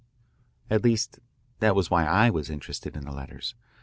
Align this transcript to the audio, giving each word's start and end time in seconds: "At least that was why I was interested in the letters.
"At 0.67 0.83
least 0.83 1.19
that 1.59 1.75
was 1.75 1.91
why 1.91 2.07
I 2.07 2.31
was 2.31 2.49
interested 2.49 2.97
in 2.97 3.03
the 3.03 3.11
letters. 3.11 3.53